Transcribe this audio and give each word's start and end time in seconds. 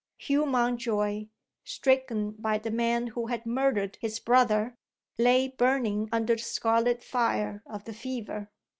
Hugh 0.17 0.47
Mountjoy, 0.47 1.27
stricken 1.63 2.31
by 2.31 2.57
the 2.57 2.71
man 2.71 3.05
who 3.05 3.27
had 3.27 3.45
murdered 3.45 3.99
his 4.01 4.19
brother, 4.19 4.75
lay 5.19 5.47
burning 5.49 6.09
under 6.11 6.33
the 6.35 6.41
scarlet 6.41 7.03
fire 7.03 7.61
of 7.67 7.83
the 7.83 7.93
fever. 7.93 8.49